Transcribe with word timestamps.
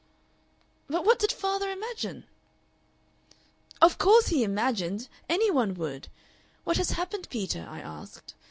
"But 0.87 1.05
what 1.05 1.19
did 1.19 1.31
father 1.31 1.69
imagine?" 1.69 2.25
"Of 3.83 3.99
course 3.99 4.29
he 4.29 4.41
imagined! 4.43 5.07
Any 5.29 5.51
one 5.51 5.75
would! 5.75 6.07
'What 6.63 6.77
has 6.77 6.93
happened, 6.93 7.29
Peter?' 7.29 7.67
I 7.69 7.81
asked. 7.81 8.33